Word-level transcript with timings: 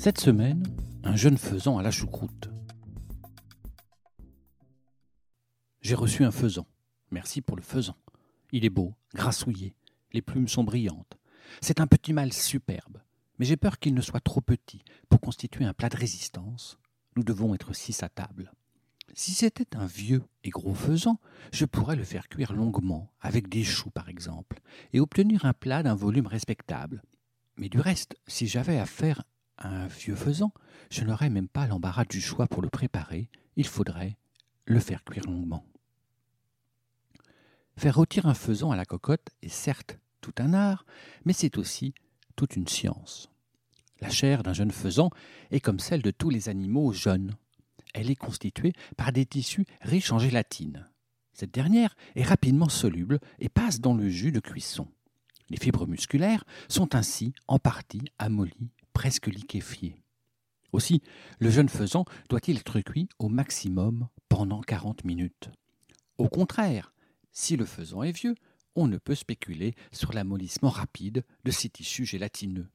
Cette 0.00 0.20
semaine, 0.20 0.62
un 1.02 1.16
jeune 1.16 1.36
faisan 1.36 1.76
à 1.76 1.82
la 1.82 1.90
choucroute. 1.90 2.50
J'ai 5.80 5.96
reçu 5.96 6.22
un 6.22 6.30
faisan. 6.30 6.68
Merci 7.10 7.42
pour 7.42 7.56
le 7.56 7.62
faisan. 7.62 7.96
Il 8.52 8.64
est 8.64 8.70
beau, 8.70 8.94
grassouillé, 9.12 9.74
les 10.12 10.22
plumes 10.22 10.46
sont 10.46 10.62
brillantes. 10.62 11.18
C'est 11.60 11.80
un 11.80 11.88
petit 11.88 12.12
mâle 12.12 12.32
superbe, 12.32 12.98
mais 13.40 13.44
j'ai 13.44 13.56
peur 13.56 13.80
qu'il 13.80 13.92
ne 13.92 14.00
soit 14.00 14.20
trop 14.20 14.40
petit 14.40 14.84
pour 15.08 15.20
constituer 15.20 15.64
un 15.64 15.74
plat 15.74 15.88
de 15.88 15.96
résistance. 15.96 16.78
Nous 17.16 17.24
devons 17.24 17.52
être 17.56 17.72
six 17.72 18.00
à 18.04 18.08
table. 18.08 18.52
Si 19.14 19.32
c'était 19.32 19.76
un 19.76 19.86
vieux 19.86 20.22
et 20.44 20.50
gros 20.50 20.74
faisan, 20.74 21.18
je 21.52 21.64
pourrais 21.64 21.96
le 21.96 22.04
faire 22.04 22.28
cuire 22.28 22.52
longuement, 22.52 23.10
avec 23.20 23.48
des 23.48 23.64
choux 23.64 23.90
par 23.90 24.08
exemple, 24.08 24.60
et 24.92 25.00
obtenir 25.00 25.44
un 25.44 25.54
plat 25.54 25.82
d'un 25.82 25.96
volume 25.96 26.28
respectable. 26.28 27.02
Mais 27.56 27.68
du 27.68 27.80
reste, 27.80 28.14
si 28.28 28.46
j'avais 28.46 28.78
à 28.78 28.86
faire 28.86 29.24
un 29.58 29.86
vieux 29.86 30.14
faisan, 30.14 30.52
je 30.90 31.04
n'aurais 31.04 31.30
même 31.30 31.48
pas 31.48 31.66
l'embarras 31.66 32.04
du 32.04 32.20
choix 32.20 32.46
pour 32.46 32.62
le 32.62 32.68
préparer, 32.68 33.28
il 33.56 33.66
faudrait 33.66 34.16
le 34.64 34.80
faire 34.80 35.04
cuire 35.04 35.24
longuement. 35.24 35.64
Faire 37.76 37.94
rôtir 37.94 38.26
un 38.26 38.34
faisan 38.34 38.70
à 38.70 38.76
la 38.76 38.84
cocotte 38.84 39.30
est 39.42 39.48
certes 39.48 39.98
tout 40.20 40.34
un 40.38 40.52
art, 40.52 40.84
mais 41.24 41.32
c'est 41.32 41.58
aussi 41.58 41.94
toute 42.36 42.56
une 42.56 42.66
science. 42.66 43.30
La 44.00 44.10
chair 44.10 44.42
d'un 44.42 44.52
jeune 44.52 44.70
faisan 44.70 45.10
est 45.50 45.60
comme 45.60 45.80
celle 45.80 46.02
de 46.02 46.10
tous 46.10 46.30
les 46.30 46.48
animaux 46.48 46.92
jeunes. 46.92 47.36
Elle 47.94 48.10
est 48.10 48.16
constituée 48.16 48.72
par 48.96 49.12
des 49.12 49.26
tissus 49.26 49.66
riches 49.80 50.12
en 50.12 50.18
gélatine. 50.18 50.88
Cette 51.32 51.54
dernière 51.54 51.94
est 52.16 52.24
rapidement 52.24 52.68
soluble 52.68 53.20
et 53.38 53.48
passe 53.48 53.80
dans 53.80 53.94
le 53.94 54.08
jus 54.08 54.32
de 54.32 54.40
cuisson. 54.40 54.88
Les 55.50 55.56
fibres 55.56 55.86
musculaires 55.86 56.44
sont 56.68 56.94
ainsi 56.94 57.32
en 57.46 57.58
partie 57.58 58.02
amollies, 58.18 58.72
presque 58.98 59.28
liquéfiées. 59.28 59.94
Aussi, 60.72 61.02
le 61.38 61.50
jeune 61.50 61.68
faisan 61.68 62.04
doit-il 62.28 62.56
être 62.56 62.80
cuit 62.80 63.08
au 63.20 63.28
maximum 63.28 64.08
pendant 64.28 64.60
40 64.60 65.04
minutes. 65.04 65.50
Au 66.18 66.28
contraire, 66.28 66.92
si 67.30 67.56
le 67.56 67.64
faisan 67.64 68.02
est 68.02 68.10
vieux, 68.10 68.34
on 68.74 68.88
ne 68.88 68.98
peut 68.98 69.14
spéculer 69.14 69.76
sur 69.92 70.12
l'amollissement 70.12 70.70
rapide 70.70 71.24
de 71.44 71.50
ces 71.52 71.68
tissus 71.68 72.06
gélatineux. 72.06 72.66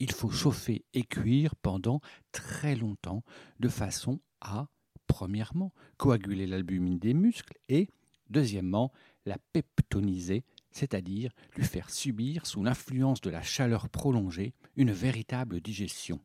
Il 0.00 0.12
faut 0.12 0.30
chauffer 0.30 0.86
et 0.94 1.02
cuire 1.02 1.54
pendant 1.54 2.00
très 2.32 2.74
longtemps 2.74 3.22
de 3.60 3.68
façon 3.68 4.20
à, 4.40 4.68
premièrement, 5.06 5.74
coaguler 5.98 6.46
l'albumine 6.46 6.98
des 6.98 7.12
muscles 7.12 7.58
et, 7.68 7.90
deuxièmement, 8.30 8.90
la 9.26 9.36
peptoniser, 9.52 10.44
c'est-à-dire 10.70 11.32
lui 11.56 11.64
faire 11.64 11.90
subir, 11.90 12.46
sous 12.46 12.62
l'influence 12.62 13.20
de 13.20 13.30
la 13.30 13.42
chaleur 13.42 13.88
prolongée, 13.88 14.54
une 14.76 14.92
véritable 14.92 15.60
digestion. 15.60 16.20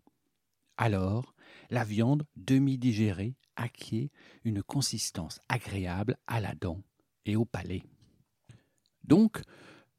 Alors, 0.78 1.34
la 1.70 1.84
viande 1.84 2.26
demi-digérée 2.36 3.36
acquiert 3.56 4.10
une 4.44 4.64
consistance 4.64 5.40
agréable 5.50 6.18
à 6.28 6.40
la 6.40 6.56
dent 6.56 6.82
et 7.26 7.36
au 7.36 7.46
palais. 7.46 7.84
Donc, 9.04 9.42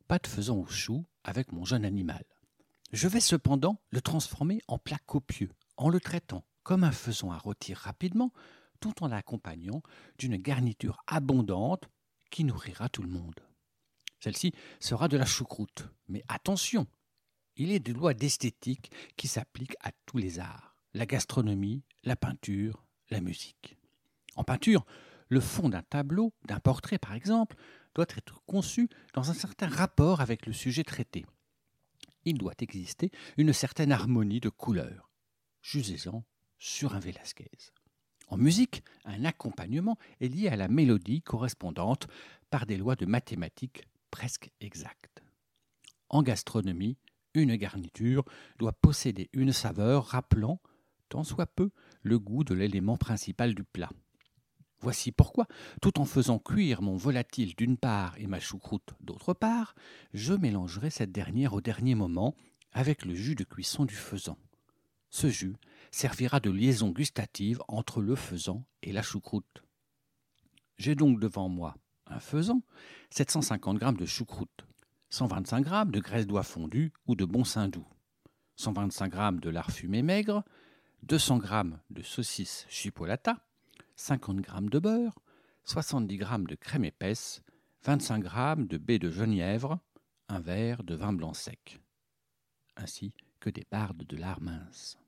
pas 0.08 0.19
de 0.19 0.26
faisant 0.26 0.58
au 0.58 0.66
chou 0.66 1.04
avec 1.22 1.52
mon 1.52 1.64
jeune 1.64 1.84
animal. 1.84 2.24
Je 2.92 3.08
vais 3.08 3.20
cependant 3.20 3.80
le 3.90 4.00
transformer 4.00 4.60
en 4.69 4.78
plat 4.78 4.98
copieux, 5.06 5.50
en 5.76 5.88
le 5.88 6.00
traitant 6.00 6.44
comme 6.62 6.84
un 6.84 6.92
faisan 6.92 7.30
à 7.30 7.38
rôtir 7.38 7.78
rapidement, 7.78 8.32
tout 8.80 9.02
en 9.02 9.08
l'accompagnant 9.08 9.82
d'une 10.19 10.36
garniture 10.36 11.02
abondante 11.06 11.88
qui 12.30 12.44
nourrira 12.44 12.88
tout 12.88 13.02
le 13.02 13.08
monde. 13.08 13.40
Celle-ci 14.24 14.54
sera 14.80 15.06
de 15.08 15.18
la 15.18 15.26
choucroute, 15.26 15.86
mais 16.08 16.24
attention, 16.28 16.86
il 17.56 17.72
est 17.72 17.78
des 17.78 17.92
lois 17.92 18.14
d'esthétique 18.14 18.90
qui 19.18 19.28
s'appliquent 19.28 19.76
à 19.82 19.90
tous 20.06 20.16
les 20.16 20.38
arts, 20.38 20.78
la 20.94 21.04
gastronomie, 21.04 21.82
la 22.04 22.16
peinture, 22.16 22.86
la 23.10 23.20
musique. 23.20 23.76
En 24.34 24.42
peinture, 24.42 24.86
le 25.28 25.40
fond 25.40 25.68
d'un 25.68 25.82
tableau, 25.82 26.32
d'un 26.46 26.58
portrait 26.58 26.96
par 26.96 27.12
exemple, 27.12 27.56
doit 27.94 28.06
être 28.16 28.40
conçu 28.46 28.88
dans 29.12 29.30
un 29.30 29.34
certain 29.34 29.68
rapport 29.68 30.22
avec 30.22 30.46
le 30.46 30.54
sujet 30.54 30.84
traité. 30.84 31.26
Il 32.24 32.38
doit 32.38 32.54
exister 32.60 33.10
une 33.36 33.52
certaine 33.52 33.92
harmonie 33.92 34.40
de 34.40 34.48
couleurs. 34.48 35.10
Jugez-en 35.60 36.24
sur 36.56 36.94
un 36.94 36.98
Velasquez. 36.98 37.50
En 38.28 38.38
musique, 38.38 38.84
un 39.04 39.26
accompagnement 39.26 39.98
est 40.22 40.28
lié 40.28 40.48
à 40.48 40.56
la 40.56 40.68
mélodie 40.68 41.20
correspondante 41.20 42.08
par 42.48 42.64
des 42.64 42.78
lois 42.78 42.96
de 42.96 43.04
mathématiques 43.04 43.84
presque 44.14 44.52
exactes. 44.60 45.25
En 46.08 46.22
gastronomie, 46.22 46.97
une 47.34 47.56
garniture 47.56 48.25
doit 48.60 48.72
posséder 48.72 49.28
une 49.32 49.52
saveur 49.52 50.04
rappelant, 50.04 50.60
tant 51.08 51.25
soit 51.25 51.48
peu, 51.48 51.72
le 52.02 52.20
goût 52.20 52.44
de 52.44 52.54
l'élément 52.54 52.97
principal 52.97 53.56
du 53.56 53.64
plat. 53.64 53.91
Voici 54.78 55.10
pourquoi, 55.10 55.48
tout 55.82 55.98
en 55.98 56.04
faisant 56.04 56.38
cuire 56.38 56.80
mon 56.80 56.94
volatile 56.94 57.56
d'une 57.56 57.76
part 57.76 58.16
et 58.16 58.28
ma 58.28 58.38
choucroute 58.38 58.94
d'autre 59.00 59.34
part, 59.34 59.75
je 60.12 60.32
mélangerai 60.32 60.91
cette 60.91 61.10
dernière 61.10 61.52
au 61.52 61.60
dernier 61.60 61.96
moment 61.96 62.36
avec 62.70 63.04
le 63.04 63.16
jus 63.16 63.34
de 63.34 63.42
cuisson 63.42 63.84
du 63.84 63.96
faisan. 63.96 64.38
Ce 65.10 65.28
jus 65.28 65.56
servira 65.91 66.38
de 66.38 66.50
liaison 66.50 66.91
gustative 66.91 67.60
entre 67.66 68.00
le 68.00 68.14
faisan 68.14 68.64
et 68.84 68.92
la 68.92 69.02
choucroute. 69.02 69.64
J'ai 70.78 70.94
donc 70.94 71.19
devant 71.19 71.48
moi 71.48 71.75
un 72.06 72.20
faisan, 72.20 72.62
750 73.10 73.81
g 73.81 73.92
de 73.92 74.06
choucroute, 74.06 74.66
125 75.10 75.66
g 75.66 75.91
de 75.91 76.00
graisse 76.00 76.26
d'oie 76.26 76.42
fondue 76.42 76.92
ou 77.06 77.15
de 77.15 77.25
bon 77.25 77.44
saindoux, 77.44 77.87
125 78.56 79.15
g 79.15 79.41
de 79.41 79.50
lard 79.50 79.70
fumé 79.70 80.03
maigre, 80.03 80.44
200 81.03 81.41
g 81.43 81.62
de 81.91 82.03
saucisse 82.03 82.66
chipolata, 82.69 83.38
50 83.97 84.44
g 84.44 84.53
de 84.70 84.78
beurre, 84.78 85.19
70 85.64 86.19
g 86.19 86.26
de 86.48 86.54
crème 86.54 86.84
épaisse, 86.84 87.43
25 87.84 88.25
g 88.25 88.66
de 88.66 88.78
baie 88.78 88.98
de 88.98 89.10
genièvre, 89.10 89.78
un 90.28 90.41
verre 90.41 90.82
de 90.84 90.94
vin 90.94 91.12
blanc 91.12 91.34
sec, 91.34 91.81
ainsi 92.76 93.12
que 93.41 93.50
des 93.50 93.66
bardes 93.70 94.04
de 94.04 94.16
lard 94.16 94.41
mince. 94.41 94.98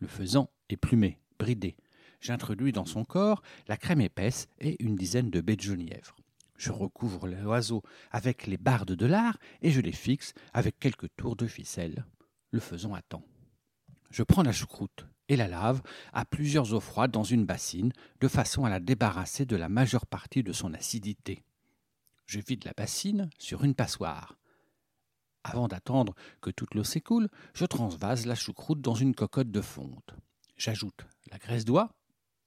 Le 0.00 0.06
faisan 0.06 0.50
est 0.68 0.76
plumé, 0.76 1.18
bridé. 1.38 1.76
J'introduis 2.24 2.72
dans 2.72 2.86
son 2.86 3.04
corps 3.04 3.42
la 3.68 3.76
crème 3.76 4.00
épaisse 4.00 4.48
et 4.58 4.82
une 4.82 4.96
dizaine 4.96 5.28
de 5.28 5.42
baies 5.42 5.56
de 5.56 5.60
genièvre. 5.60 6.16
Je 6.56 6.72
recouvre 6.72 7.28
l'oiseau 7.28 7.82
avec 8.10 8.46
les 8.46 8.56
bardes 8.56 8.92
de 8.92 9.04
lard 9.04 9.36
et 9.60 9.70
je 9.70 9.82
les 9.82 9.92
fixe 9.92 10.32
avec 10.54 10.80
quelques 10.80 11.14
tours 11.16 11.36
de 11.36 11.46
ficelle. 11.46 12.06
Le 12.50 12.60
faisan 12.60 12.94
attend. 12.94 13.22
Je 14.10 14.22
prends 14.22 14.42
la 14.42 14.52
choucroute 14.52 15.06
et 15.28 15.36
la 15.36 15.48
lave 15.48 15.82
à 16.14 16.24
plusieurs 16.24 16.72
eaux 16.72 16.80
froides 16.80 17.10
dans 17.10 17.24
une 17.24 17.44
bassine, 17.44 17.92
de 18.22 18.28
façon 18.28 18.64
à 18.64 18.70
la 18.70 18.80
débarrasser 18.80 19.44
de 19.44 19.56
la 19.56 19.68
majeure 19.68 20.06
partie 20.06 20.42
de 20.42 20.52
son 20.52 20.72
acidité. 20.72 21.44
Je 22.24 22.40
vide 22.40 22.64
la 22.64 22.72
bassine 22.72 23.28
sur 23.38 23.64
une 23.64 23.74
passoire. 23.74 24.38
Avant 25.42 25.68
d'attendre 25.68 26.14
que 26.40 26.50
toute 26.50 26.74
l'eau 26.74 26.84
s'écoule, 26.84 27.28
je 27.52 27.66
transvase 27.66 28.24
la 28.24 28.34
choucroute 28.34 28.80
dans 28.80 28.94
une 28.94 29.14
cocotte 29.14 29.50
de 29.50 29.60
fonte. 29.60 30.14
J'ajoute 30.56 31.06
la 31.30 31.36
graisse 31.36 31.66
d'oie, 31.66 31.90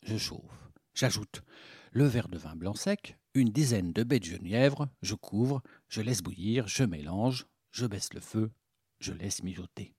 je 0.03 0.17
chauffe. 0.17 0.69
J'ajoute 0.93 1.43
le 1.91 2.05
verre 2.05 2.27
de 2.27 2.37
vin 2.37 2.55
blanc 2.55 2.75
sec, 2.75 3.17
une 3.33 3.49
dizaine 3.49 3.93
de 3.93 4.03
baies 4.03 4.19
de 4.19 4.25
genièvre, 4.25 4.89
je 5.01 5.15
couvre, 5.15 5.61
je 5.87 6.01
laisse 6.01 6.21
bouillir, 6.21 6.67
je 6.67 6.83
mélange, 6.83 7.47
je 7.71 7.85
baisse 7.85 8.13
le 8.13 8.19
feu, 8.19 8.51
je 8.99 9.13
laisse 9.13 9.43
mijoter. 9.43 9.93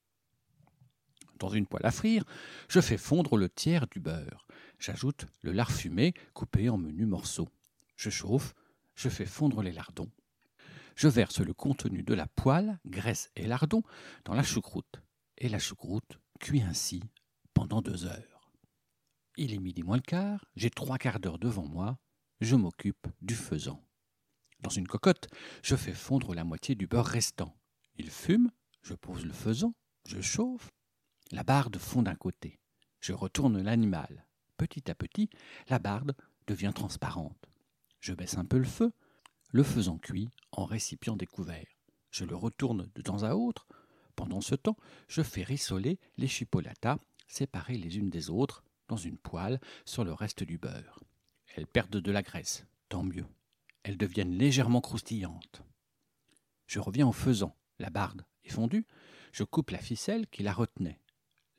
Dans 1.39 1.49
une 1.49 1.65
poêle 1.65 1.85
à 1.85 1.91
frire, 1.91 2.23
je 2.67 2.81
fais 2.81 2.97
fondre 2.97 3.37
le 3.37 3.49
tiers 3.49 3.87
du 3.87 3.99
beurre. 3.99 4.45
J'ajoute 4.77 5.25
le 5.41 5.51
lard 5.51 5.71
fumé 5.71 6.13
coupé 6.33 6.69
en 6.69 6.77
menus 6.77 7.07
morceaux. 7.07 7.49
Je 7.95 8.09
chauffe, 8.09 8.53
je 8.95 9.09
fais 9.09 9.25
fondre 9.25 9.61
les 9.61 9.71
lardons. 9.71 10.11
Je 10.95 11.07
verse 11.07 11.39
le 11.39 11.53
contenu 11.53 12.03
de 12.03 12.13
la 12.13 12.27
poêle, 12.27 12.77
graisse 12.85 13.31
et 13.37 13.47
lardons, 13.47 13.83
dans 14.25 14.33
la 14.33 14.43
choucroute. 14.43 15.01
Et 15.37 15.47
la 15.47 15.59
choucroute 15.59 16.19
cuit 16.41 16.61
ainsi 16.61 17.01
pendant 17.53 17.81
deux 17.81 18.05
heures. 18.05 18.38
Il 19.37 19.53
est 19.53 19.59
midi 19.59 19.83
moins 19.83 19.97
le 19.97 20.01
quart, 20.01 20.45
j'ai 20.55 20.69
trois 20.69 20.97
quarts 20.97 21.19
d'heure 21.19 21.39
devant 21.39 21.65
moi, 21.65 21.97
je 22.41 22.55
m'occupe 22.55 23.07
du 23.21 23.35
faisan. 23.35 23.83
Dans 24.61 24.69
une 24.69 24.87
cocotte, 24.87 25.27
je 25.63 25.75
fais 25.75 25.93
fondre 25.93 26.33
la 26.33 26.43
moitié 26.43 26.75
du 26.75 26.87
beurre 26.87 27.05
restant. 27.05 27.55
Il 27.95 28.09
fume, 28.09 28.51
je 28.81 28.93
pose 28.93 29.25
le 29.25 29.33
faisan, 29.33 29.73
Je 30.05 30.21
chauffe, 30.21 30.71
la 31.31 31.43
barde 31.43 31.77
fond 31.77 32.01
d'un 32.01 32.15
côté. 32.15 32.59
Je 32.99 33.13
retourne 33.13 33.61
l'animal. 33.61 34.25
Petit 34.57 34.89
à 34.89 34.95
petit, 34.95 35.29
la 35.67 35.79
barde 35.79 36.15
devient 36.47 36.71
transparente. 36.73 37.49
Je 37.99 38.13
baisse 38.13 38.37
un 38.37 38.45
peu 38.45 38.57
le 38.57 38.65
feu, 38.65 38.91
le 39.51 39.63
faisant 39.63 39.97
cuit 39.97 40.29
en 40.51 40.65
récipient 40.65 41.15
découvert. 41.15 41.67
Je 42.11 42.25
le 42.25 42.35
retourne 42.35 42.89
de 42.95 43.01
temps 43.01 43.23
à 43.23 43.35
autre. 43.35 43.67
Pendant 44.15 44.41
ce 44.41 44.55
temps, 44.55 44.77
je 45.07 45.21
fais 45.21 45.43
rissoler 45.43 45.99
les 46.17 46.27
chipolatas, 46.27 46.97
séparées 47.27 47.77
les 47.77 47.97
unes 47.97 48.09
des 48.09 48.29
autres, 48.29 48.63
dans 48.89 48.97
une 48.97 49.17
poêle 49.17 49.61
sur 49.85 50.03
le 50.03 50.11
reste 50.11 50.43
du 50.43 50.57
beurre. 50.57 50.99
Elles 51.55 51.67
perdent 51.67 51.97
de 51.97 52.11
la 52.11 52.21
graisse, 52.21 52.65
tant 52.89 53.03
mieux. 53.03 53.25
Elles 53.83 53.97
deviennent 53.97 54.37
légèrement 54.37 54.81
croustillantes. 54.81 55.61
Je 56.67 56.79
reviens 56.79 57.07
au 57.07 57.13
faisan. 57.13 57.55
La 57.79 57.89
barde 57.89 58.25
est 58.43 58.49
fondue. 58.49 58.85
Je 59.31 59.43
coupe 59.43 59.71
la 59.71 59.79
ficelle 59.79 60.27
qui 60.27 60.43
la 60.43 60.53
retenait. 60.53 60.99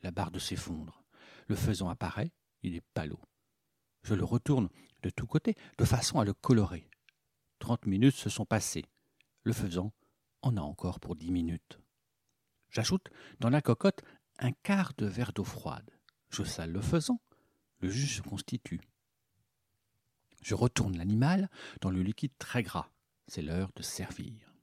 La 0.03 0.11
barde 0.11 0.37
s'effondre. 0.37 1.03
Le 1.47 1.55
faisan 1.55 1.89
apparaît. 1.89 2.31
Il 2.63 2.75
est 2.75 2.85
pâlot. 2.93 3.19
Je 4.03 4.13
le 4.13 4.23
retourne 4.23 4.69
de 5.01 5.09
tous 5.09 5.25
côtés 5.25 5.55
de 5.77 5.85
façon 5.85 6.19
à 6.19 6.25
le 6.25 6.33
colorer. 6.33 6.87
Trente 7.59 7.85
minutes 7.85 8.15
se 8.15 8.29
sont 8.29 8.45
passées. 8.45 8.85
Le 9.43 9.53
faisan 9.53 9.91
en 10.41 10.57
a 10.57 10.61
encore 10.61 10.99
pour 10.99 11.15
dix 11.15 11.31
minutes. 11.31 11.79
J'ajoute 12.69 13.09
dans 13.39 13.49
la 13.49 13.61
cocotte 13.61 14.03
un 14.39 14.51
quart 14.51 14.93
de 14.97 15.05
verre 15.05 15.33
d'eau 15.33 15.43
froide. 15.43 15.89
Je 16.31 16.43
sale 16.43 16.71
le 16.71 16.81
faisan. 16.81 17.19
Le 17.79 17.89
jus 17.89 18.07
se 18.07 18.21
constitue. 18.21 18.79
Je 20.41 20.55
retourne 20.55 20.97
l'animal 20.97 21.49
dans 21.81 21.91
le 21.91 22.01
liquide 22.01 22.31
très 22.37 22.63
gras. 22.63 22.89
C'est 23.27 23.41
l'heure 23.41 23.71
de 23.75 23.83
servir. 23.83 24.53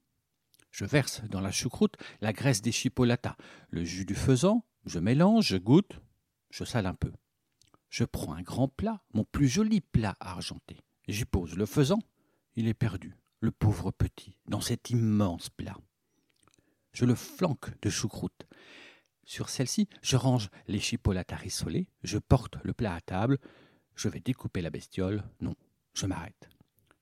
Je 0.70 0.84
verse 0.84 1.22
dans 1.30 1.40
la 1.40 1.52
choucroute 1.52 1.96
la 2.20 2.32
graisse 2.32 2.62
des 2.62 2.72
chipolatas, 2.72 3.36
le 3.70 3.84
jus 3.84 4.04
du 4.04 4.14
faisan, 4.14 4.64
je 4.86 4.98
mélange, 4.98 5.46
je 5.48 5.56
goûte, 5.56 6.00
je 6.50 6.64
sale 6.64 6.86
un 6.86 6.94
peu. 6.94 7.12
Je 7.90 8.04
prends 8.04 8.34
un 8.34 8.42
grand 8.42 8.68
plat, 8.68 9.02
mon 9.12 9.24
plus 9.24 9.48
joli 9.48 9.80
plat 9.80 10.14
argenté. 10.20 10.76
J'y 11.06 11.24
pose 11.24 11.56
le 11.56 11.66
faisan. 11.66 11.98
Il 12.54 12.68
est 12.68 12.74
perdu, 12.74 13.16
le 13.40 13.50
pauvre 13.50 13.90
petit, 13.90 14.36
dans 14.46 14.60
cet 14.60 14.90
immense 14.90 15.48
plat. 15.48 15.76
Je 16.92 17.04
le 17.04 17.14
flanque 17.14 17.70
de 17.80 17.90
choucroute. 17.90 18.46
Sur 19.28 19.50
celle-ci, 19.50 19.88
je 20.00 20.16
range 20.16 20.48
les 20.68 20.80
chipolatas 20.80 21.36
rissolés, 21.36 21.90
je 22.02 22.16
porte 22.16 22.56
le 22.62 22.72
plat 22.72 22.94
à 22.94 23.00
table. 23.02 23.36
Je 23.94 24.08
vais 24.08 24.20
découper 24.20 24.62
la 24.62 24.70
bestiole. 24.70 25.22
Non, 25.42 25.54
je 25.92 26.06
m'arrête. 26.06 26.48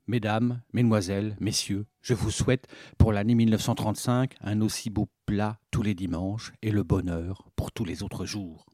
Mesdames, 0.09 0.61
Mesdemoiselles, 0.73 1.37
Messieurs, 1.39 1.87
je 2.01 2.15
vous 2.15 2.33
souhaite 2.33 2.67
pour 2.99 3.13
l'année 3.13 3.37
1935 3.37 4.35
un 4.41 4.61
aussi 4.61 4.91
beau 4.91 5.09
plat 5.25 5.61
tous 5.71 5.83
les 5.83 5.95
dimanches 5.95 6.53
et 6.63 6.73
le 6.73 6.83
bonheur 6.83 7.49
pour 7.55 7.71
tous 7.71 7.85
les 7.85 8.03
autres 8.03 8.27
jours. 8.27 8.67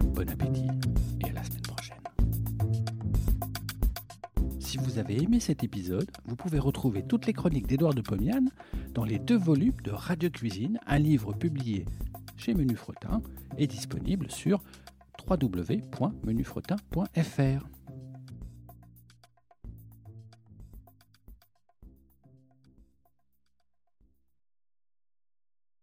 Bon 0.00 0.30
appétit 0.30 0.70
vous 4.94 5.00
avez 5.00 5.20
aimé 5.20 5.40
cet 5.40 5.64
épisode, 5.64 6.08
vous 6.24 6.36
pouvez 6.36 6.60
retrouver 6.60 7.02
toutes 7.02 7.26
les 7.26 7.32
chroniques 7.32 7.66
d'Édouard 7.66 7.94
de 7.94 8.00
Pomian 8.00 8.44
dans 8.92 9.02
les 9.02 9.18
deux 9.18 9.36
volumes 9.36 9.80
de 9.82 9.90
Radio 9.90 10.30
Cuisine, 10.30 10.78
un 10.86 11.00
livre 11.00 11.32
publié 11.32 11.84
chez 12.36 12.54
Menu 12.54 12.76
Fretin 12.76 13.20
et 13.58 13.66
disponible 13.66 14.30
sur 14.30 14.62
www.menufretin.fr. 15.28 17.73